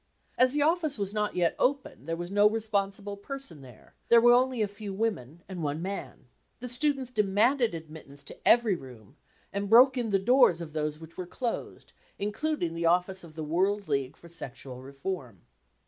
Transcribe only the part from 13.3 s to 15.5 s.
the World League for Sexual Reform.